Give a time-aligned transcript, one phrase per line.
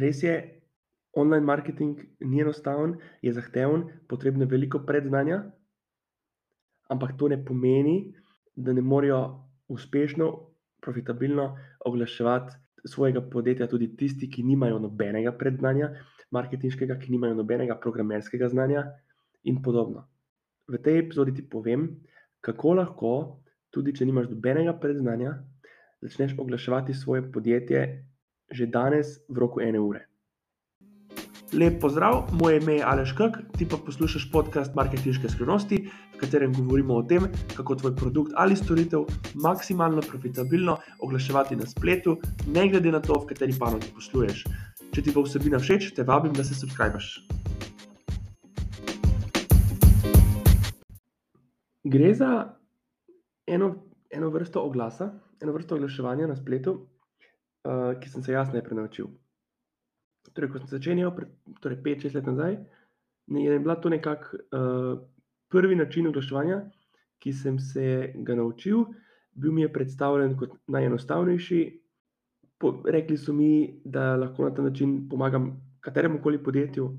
[0.00, 0.36] res je,
[1.12, 5.42] online marketing ni enostaven, je zahteven, potrebno je veliko predznanja,
[6.88, 8.14] ampak to ne pomeni,
[8.56, 9.20] da ne morejo
[9.68, 10.30] uspešno,
[10.82, 15.92] profitabilno oglaševati svojega podjetja tudi tisti, ki nimajo nobenega predznanja,
[16.34, 18.86] marketinškega, ki nimajo nobenega programerskega znanja
[19.44, 20.08] in podobno.
[20.68, 21.86] V tej epizodi ti povem,
[22.40, 23.12] kako lahko,
[23.70, 25.36] tudi če nimaš nobenega predznanja,
[26.02, 27.84] začneš oglaševati svoje podjetje
[28.52, 30.06] že danes v roku ene ure.
[31.52, 36.52] Lep pozdrav, moje ime je Aleš Kak, ti pa poslušaš podcast Marketinške skrivnosti, v katerem
[36.56, 42.16] govorimo o tem, kako tvoj produkt ali storitev maksimalno profitabilno oglaševati na spletu,
[42.48, 44.46] ne glede na to, v kateri panogi posluješ.
[44.96, 47.10] Če ti bo vsebina všeč, te vabim, da se subskrbiš.
[51.84, 52.30] Gre za
[53.44, 53.74] eno,
[54.08, 56.78] eno vrsto oglasa, eno vrsto oglaševanja na spletu,
[58.00, 59.10] ki sem se jaz najprej naučil.
[60.32, 61.12] Torej, ko sem začenjal,
[61.60, 62.56] torej 5-6 let nazaj,
[63.28, 64.98] je bila to nekako uh,
[65.48, 66.62] prvi način oglaševanja,
[67.18, 68.84] ki sem se ga naučil.
[69.32, 71.60] Bil mi je predstavljen kot najenostavnejši.
[72.58, 76.98] Po, rekli so mi, da lahko na ta način pomagam kateremu koli podjetju,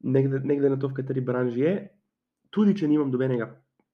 [0.00, 1.74] ne glede na to, v kateri branži je,
[2.50, 3.50] tudi če nimam dobenega,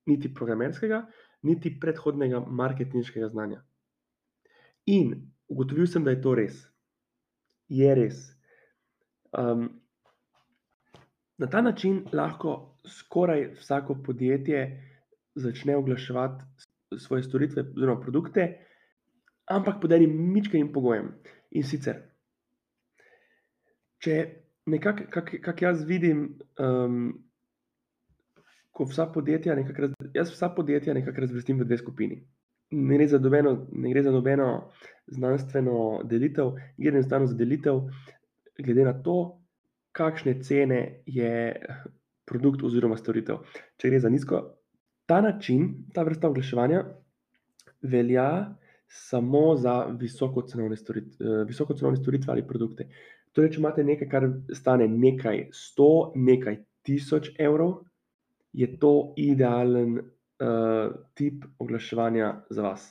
[0.06, 1.00] niti programerskega,
[1.42, 3.62] niti predhodnega marketinškega znanja.
[4.86, 5.14] In
[5.50, 6.62] ugotovil sem, da je to res.
[7.68, 8.22] Je res.
[9.36, 9.68] Um,
[11.38, 14.62] na ta način lahko skoraj vsako podjetje
[15.34, 18.46] začne oglaševati svoje storitve oziroma produkte,
[19.46, 21.12] ampak pod enim mičkim pogojem.
[21.50, 21.96] In sicer,
[23.98, 24.16] če
[24.70, 27.08] nekako, kako kak jaz vidim, um,
[28.70, 32.20] ko vsa podjetja, nekak, jaz vsa podjetja nekako razvrstim v dve skupini
[32.70, 34.70] ne gre za nobeno, ne gre za nobeno
[35.06, 37.80] znanstveno delitev, gre enostavno za delitev,
[38.58, 39.16] glede na to,
[39.92, 41.56] kakšne cene je
[42.24, 43.42] produkt oziroma storitev.
[43.76, 44.42] Če gre za nizko,
[45.10, 46.84] ta način, ta vrsta oglaševanja
[47.82, 48.28] velja
[48.90, 52.86] samo za visokocenovne storitve, visokocenovne storitve ali produkte.
[53.32, 57.80] Torej, če imate nekaj, kar stane nekaj sto, nekaj tisoč evrov,
[58.52, 60.00] je to idealen
[60.40, 62.88] uh, tip oglaševanja za vas,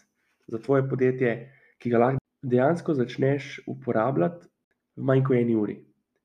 [0.48, 1.34] za tvoje podjetje,
[1.80, 4.48] ki ga lahko dejansko začneš uporabljati
[4.96, 5.78] v manj kot eni uri.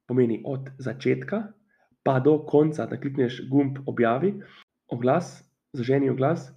[0.07, 1.43] Pomeni od začetka
[2.05, 4.35] pa do konca, da klikneš gumb objavi,
[4.93, 5.41] oglas,
[5.73, 6.51] zaženi oglas,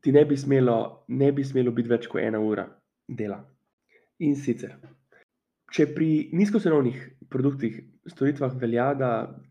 [0.00, 2.64] ti ne bi smelo, ne bi smelo biti več kot ena ura
[3.08, 3.42] dela.
[4.24, 4.78] In sicer,
[5.70, 6.98] če pri nizkocenovnih
[7.30, 7.78] produktih,
[8.10, 9.10] storitvah velja, da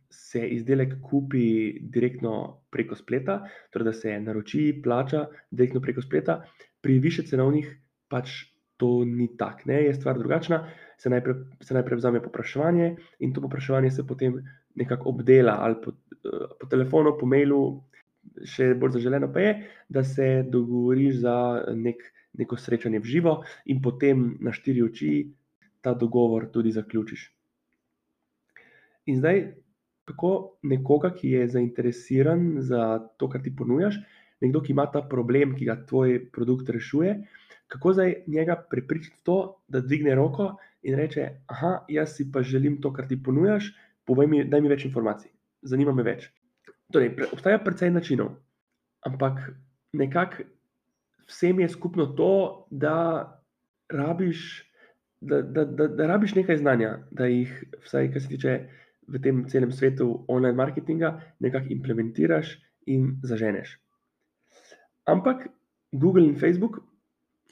[0.10, 2.34] se izdelek kupi direktno
[2.74, 3.40] preko spleta,
[3.74, 6.42] torej da se naroči, plača direktno preko spleta,
[6.82, 7.70] pri više cenovnih
[8.10, 10.64] pač to ni tako, je stvar drugačna.
[10.98, 14.40] Se najprej, se najprej vzame popraševanje in to popraševanje se potem
[14.76, 15.92] nekako obdela ali po,
[16.60, 17.84] po telefonu, po mailu.
[18.46, 19.52] Še bolj zaželeno pa je,
[19.90, 21.36] da se dogovoriš za
[21.76, 22.04] nek,
[22.38, 23.34] neko srečanje v živo
[23.72, 25.12] in potem na štiri oči
[25.82, 27.30] ta dogovor tudi zaključiš.
[29.06, 29.44] In zdaj,
[30.06, 34.00] kako nekoga, ki je zainteresiran za to, kar ti ponujaš,
[34.42, 37.16] nekdo, ki ima ta problem, ki ga tvoj produkt rešuje,
[37.70, 42.82] kako zdaj njega prepričati to, da dvigne roko in reče: Ah, jaz si pa želim
[42.82, 43.74] to, kar ti ponujaš,
[44.06, 46.32] povej mi, daj mi več informacij, zanima me več.
[46.94, 48.32] Torej, obstaja precej načinov,
[49.06, 49.52] ampak
[49.94, 50.48] nekako
[51.30, 52.96] vsem je skupno to, da
[53.90, 54.66] rabiš.
[55.22, 57.52] Da, da, da, da rabiš nekaj znanja, da jih,
[57.84, 58.54] vsaj kar se tiče
[59.10, 62.54] v tem celem svetu online marketinga nekako implementiraš
[62.88, 63.76] in zaženeš.
[65.06, 65.50] Ampak
[65.92, 66.80] Google in Facebook,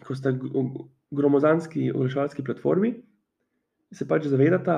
[0.06, 0.32] ko sta
[1.12, 2.94] gromozanski oglaševalski platformi,
[3.92, 4.78] se pač zavedata,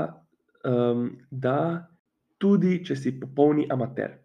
[0.66, 1.90] um, da
[2.40, 4.16] tudi če si popolni amater.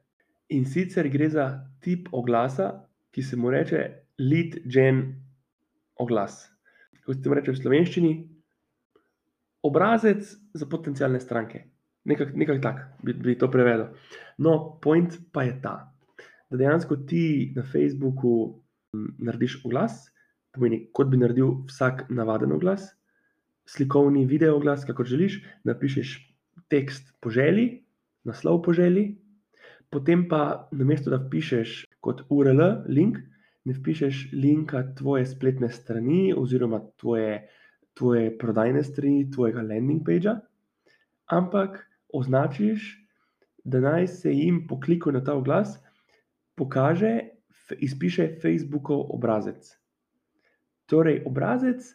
[0.55, 1.49] In sicer gre za
[1.83, 2.71] tip oglasa,
[3.15, 3.81] ki se mu reče
[4.19, 5.03] lead gen
[5.99, 6.45] oglas.
[7.05, 8.13] Kot se mu reče v slovenščini,
[9.65, 11.65] obrazec za potencijalne stranke.
[12.05, 13.95] Nekako nekak tak bi, bi to prevedel.
[14.39, 15.77] No, point pa je ta,
[16.51, 18.61] da dejansko ti na Facebooku
[18.95, 20.05] narediš oglas,
[20.55, 22.91] pomeni, kot bi naredil vsak navaden oglas,
[23.67, 26.15] slikovni video oglas, kako želiš, napišeš
[26.69, 27.85] tekst po želji,
[28.25, 29.17] naslov po želji,
[29.91, 33.19] potem pa namesto da pišeš kot URL link,
[33.65, 37.47] ne pišeš linka tvoje spletne strani oziroma tvoje,
[37.95, 40.39] tvoje prodajne strani, tvojega landing pagea,
[41.31, 41.79] ampak
[42.13, 42.91] označiš,
[43.65, 45.79] da naj se jim po kliku na ta oglas
[46.55, 47.19] pokaže,
[47.81, 49.71] izpiše Facebookov obrazec.
[50.87, 51.87] Torej, obrazec,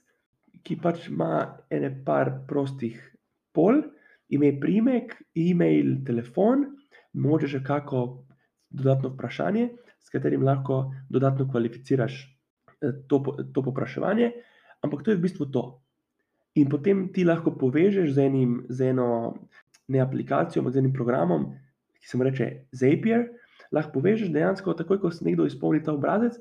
[0.65, 2.97] ki pač ima ene par prostih
[3.53, 3.83] pol,
[4.33, 6.65] ime, priimek, e-mail, telefon,
[7.13, 8.01] mogoče še kako
[8.69, 9.69] dodatno vprašanje,
[9.99, 12.17] s katerim lahko dodatno kvalificiraš
[13.07, 13.21] to,
[13.53, 14.31] to popraševanje,
[14.85, 15.63] ampak to je v bistvu to.
[16.59, 19.09] In potem ti lahko povežeš z, enim, z eno
[19.88, 21.50] ne aplikacijo, ampak z enim programom,
[22.01, 23.27] ki se mu reče Zapier.
[23.71, 26.39] Lahko povežeš dejansko, takoj ko se nekdo izpolni ta obrazec,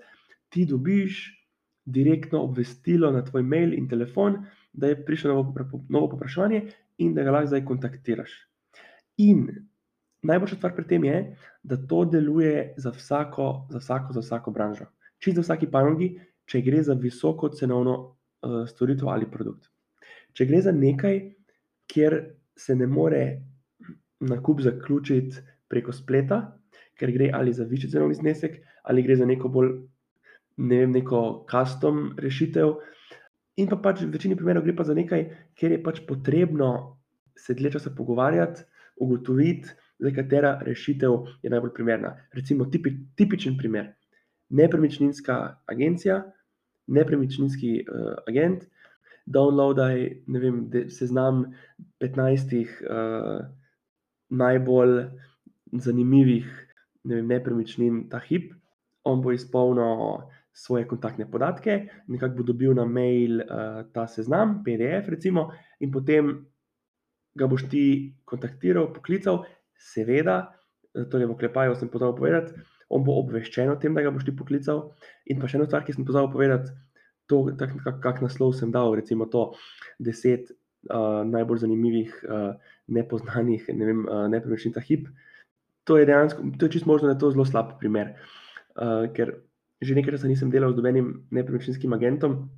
[0.49, 1.27] ti dobiš
[1.89, 4.43] direktno obvestilo na tvoj mail in telefon,
[4.73, 5.55] da je prišlo novo,
[5.89, 6.63] novo popraševanje
[7.05, 8.33] in da ga lahko zdaj kontaktiraš.
[9.25, 9.47] In
[10.23, 11.19] najboljša stvar pri tem je,
[11.63, 14.89] da to deluje za vsako, za vsako, za vsako branžo.
[15.19, 16.13] Čisto za vsaki panogi,
[16.47, 19.69] če gre za visoko cenovno uh, storitev ali produkt.
[20.39, 21.17] Če gre za nekaj,
[21.91, 22.15] kjer
[22.55, 23.23] se ne more
[24.23, 26.39] nakup zaključiti preko spleta,
[26.99, 29.73] ker gre ali za višji cenovni znesek, ali gre za neko bolj,
[30.63, 32.77] ne vem, neko custom rešitev.
[33.59, 35.27] In pa pač v večini primerov gre pa za nekaj,
[35.59, 36.71] kjer je pač potrebno
[37.39, 38.63] se dlje časa pogovarjati,
[39.03, 42.15] ugotoviti, za katera rešitev je najbolj primerna.
[42.35, 43.93] Recimo, tipi, tipičen primer.
[44.55, 46.21] Nepremičninska agencija,
[46.87, 48.69] nepremičninski uh, agent,
[49.29, 50.59] downloadaj, vem,
[50.93, 51.45] seznam
[52.01, 53.45] 15 uh,
[54.29, 54.95] najbolj
[55.73, 56.49] zanimivih
[57.05, 58.53] ne vem, nepremičnin ta hip.
[59.09, 65.09] On bo izpolnil svoje kontaktne podatke, nekako bo dobil na mail uh, ta seznam, PDF,
[65.15, 65.49] recimo,
[65.81, 66.33] in potem
[67.39, 67.85] ga boš ti
[68.27, 69.45] kontaktiral, poklical,
[69.79, 70.49] seveda,
[71.13, 74.35] torej v oklepaju sem pozabil povedati, on bo obveščen o tem, da ga boš ti
[74.35, 74.89] poklical.
[75.31, 76.75] In pa še ena stvar, ki sem pozabil povedati,
[77.29, 79.53] to, tak, kak, kak naslov sem dal, recimo to
[80.01, 80.49] deset
[80.91, 82.57] uh, najbolj zanimivih, uh,
[82.89, 85.09] nepoznanih, ne vem, uh, nepremičnin ta hip.
[85.89, 88.17] To je dejansko, to je čisto možno, da je to zelo slab primer.
[88.77, 89.45] Uh, ker
[89.79, 92.49] že nekaj časa nisem delal z nobenim nepremičninskim agentom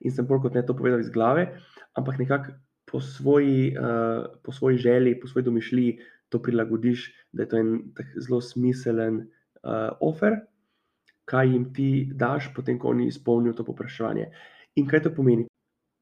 [0.00, 1.52] in sem bolj kot ne to povedal iz glave,
[1.96, 2.56] ampak nekako
[2.88, 5.98] po svoji, uh, po svoji želji, po svoji domišljiji
[6.32, 9.26] to prilagodiš, da je to en tak zelo smiselen
[9.64, 10.44] uh, offer
[11.24, 14.28] kaj jim ti daš, potem ko oni izpolnijo to popraševanje.
[14.76, 15.46] In kaj to pomeni?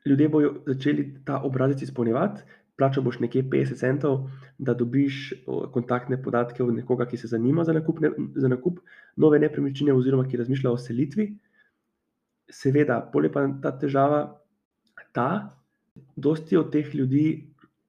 [0.07, 2.43] Ljudje bodo začeli ta obrazec izpolnjevati,
[2.77, 4.27] plačal boš nekje 50 centov,
[4.59, 5.33] da dobiš
[5.73, 8.81] kontaktne podatke od nekoga, ki se zanima za nakup, ne, za nakup
[9.17, 11.29] nove nepremičnine, oziroma ki razmišlja o selitvi.
[12.51, 14.25] Seveda, bolje pa ta težava,
[15.13, 15.29] ta,
[16.17, 17.27] dosti od teh ljudi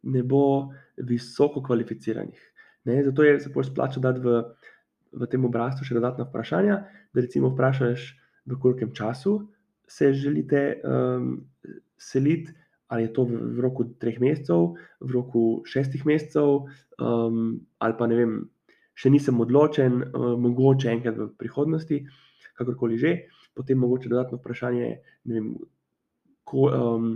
[0.04, 2.50] ne bo visoko kvalificiranih.
[2.86, 4.44] Ne, zato je se bolj splača dati v
[5.14, 6.78] v tem obrazcu še dodatna vprašanja,
[7.14, 8.10] da recimo vprašaš,
[8.50, 9.38] v kolikem času
[9.88, 11.46] se želite um,
[11.98, 12.52] seliti,
[12.88, 16.66] ali je to v, v roku treh mesecev, v roku šestih mesecev,
[17.00, 18.34] um, ali pa ne vem,
[18.94, 22.04] še nisem odločen, um, mogoče enkrat v prihodnosti,
[22.58, 23.14] kakorkoli že.
[23.54, 24.90] Potem mogoče dodatno vprašanje,
[25.30, 25.54] vem,
[26.44, 27.10] ko, um,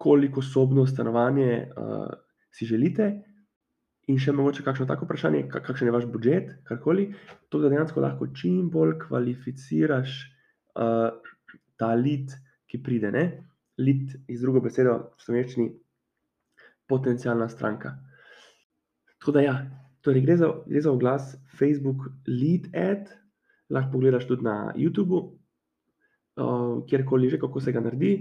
[0.00, 2.08] koliko sobno stanovanje uh,
[2.52, 3.29] si želite.
[4.10, 7.10] In še mogoče kakšno tako vprašanje, kakšen je vaš budžet, karkoli,
[7.52, 10.16] to, da dejansko lahko čim bolj kvalificiraš
[10.74, 11.12] uh,
[11.78, 12.34] ta lead,
[12.70, 13.12] ki pride.
[13.14, 13.24] Ne?
[13.78, 15.68] Lead, iz druge besede, v slovenščini,
[16.90, 17.94] potencijalna stranka.
[19.20, 19.54] Tako da, ja,
[20.02, 23.12] torej gre, za, gre za oglas Facebook Lead Ad,
[23.70, 28.14] lahko pogledaš tudi na YouTubu, uh, kjerkoli že, kako se ga naredi.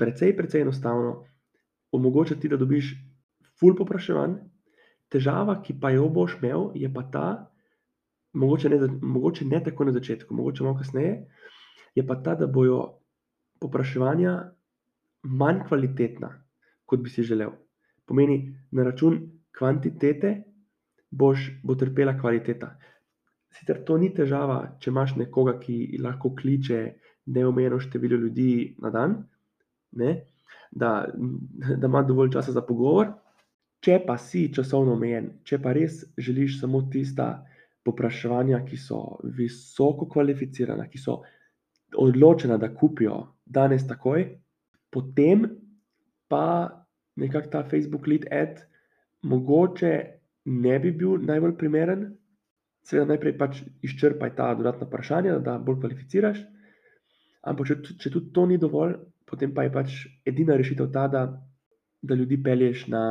[0.00, 1.20] Precej, precej enostavno,
[1.92, 2.94] omogoča ti, da dobiš
[3.60, 4.40] full popraševanj.
[5.10, 7.26] Težava, ki pa jo boš imel, je pa ta,
[8.32, 11.16] mogoče ne, mogoče ne tako na začetku, mogoče malo kasneje,
[11.94, 12.78] je pa ta, da bojo
[13.60, 14.36] popraševanja
[15.22, 16.30] manj kvalitetna,
[16.86, 17.50] kot bi si želel.
[18.06, 18.38] Pomeni,
[18.70, 19.18] na račun
[19.58, 20.36] kvantitete
[21.10, 22.76] boš, bo trpela kvaliteta.
[23.50, 26.80] Sicer to ni težava, če imaš nekoga, ki lahko kliče
[27.34, 29.16] neomejeno število ljudi na dan,
[29.98, 30.12] ne,
[30.70, 31.08] da,
[31.76, 33.10] da ima dovolj časa za pogovor.
[33.80, 37.30] Če pa si časovno omejen, če pa res želiš samo tista
[37.84, 39.00] popraševanja, ki so
[39.38, 41.22] visoko kvalificirana, ki so
[41.96, 44.26] odločena, da kupijo danes takoj,
[44.92, 45.46] potem
[46.28, 46.44] pa
[47.16, 48.60] nekako ta Facebook lead ad
[49.22, 49.92] mogoče
[50.44, 52.06] ne bi bil najbolj primeren.
[52.84, 56.40] Seveda, najprej pač izčrpaj ta dodatna vprašanja, da bolj kvalificiraš.
[57.48, 58.96] Ampak, če, če tudi to ni dovolj,
[59.28, 61.26] potem pa je pač edina rešitev ta, da,
[62.02, 63.02] da ljudi pelješ na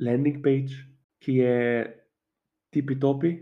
[0.00, 0.76] landing page,
[1.22, 1.56] ki je
[2.72, 3.32] tipi topi,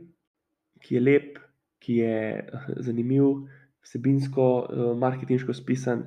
[0.80, 1.38] ki je lep,
[1.82, 2.16] ki je
[2.86, 3.44] zanimiv,
[3.84, 6.04] vsebinsko, eh, marketinško spisan,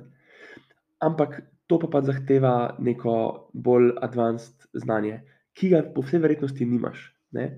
[1.00, 3.14] ampak to pa pa zahteva neko
[3.52, 5.20] bolj advanced znanje,
[5.54, 7.50] ki ga po vsej verjetnosti nimaš ne?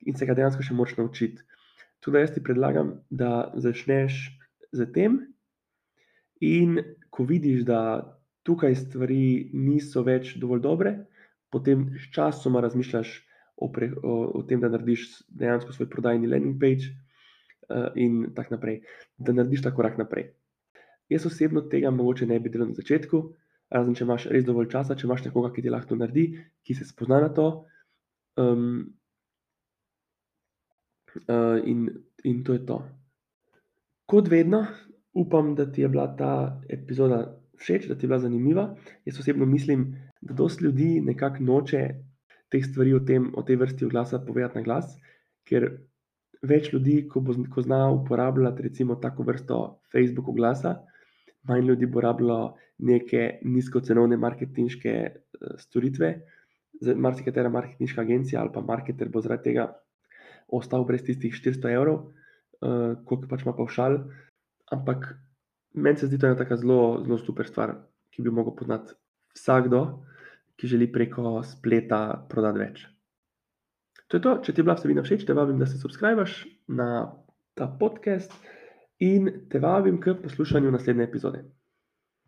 [0.00, 1.42] in se ga dejansko še moč naučiti.
[2.00, 4.30] Tudi jaz ti predlagam, da začneš
[4.72, 5.18] z tem,
[6.40, 6.78] in
[7.12, 7.80] ko vidiš, da
[8.48, 10.94] tukaj stvari niso več dovolj dobre,
[11.50, 13.14] potem sčasoma razmišljaš
[13.56, 18.56] o, pre, o, o tem, da narediš dejansko svoj prodajni landing page uh, in tako
[18.56, 18.80] naprej,
[19.18, 20.30] da narediš ta korak naprej.
[21.10, 23.22] Jaz osebno tega mogoče ne bi delal na začetku,
[23.70, 26.30] razen če imaš res dovolj časa, če imaš nekoga, ki ti lahko to naredi,
[26.66, 27.48] ki se spozna na to.
[28.38, 28.94] Um,
[31.26, 31.88] uh, in,
[32.24, 32.80] in to je to.
[34.10, 34.64] Kot vedno,
[35.12, 37.24] upam, da ti je bila ta epizoda
[37.60, 38.64] všeč, da ti je bila zanimiva.
[39.04, 39.90] Jaz osebno mislim,
[40.20, 41.82] da dosti ljudi nekako noče
[42.50, 44.90] teh stvari o, tem, o tej vrsti oglasa povedati na glas,
[45.46, 45.68] ker
[46.42, 49.60] več ljudi, ko, bo, ko zna uporabljati recimo tako vrsto
[49.92, 50.80] Facebook oglasa,
[51.48, 52.40] manj ljudi bo rabilo
[52.78, 56.14] neke nizkocenovne marketinške uh, storitve.
[56.80, 59.66] Marsikatera marketinška agencija ali pa marketer bo zaradi tega
[60.48, 63.98] ostal brez tistih 400 evrov, uh, koliko pač ima pa všal.
[64.72, 65.10] Ampak
[65.74, 67.74] meni se zdi to ena tako zelo, zelo super stvar,
[68.10, 68.86] ki bi lahko poznal
[69.36, 69.82] vsakdo,
[70.60, 72.82] ki želi preko spleta prodati več.
[74.10, 76.42] To je to, če ti je bila vsebina všeč, te vabim, da se subskrbiš
[76.76, 76.90] na
[77.56, 78.34] ta podcast
[79.00, 81.44] in te vabim k poslušanju naslednje epizode.